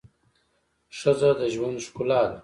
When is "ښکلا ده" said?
1.85-2.37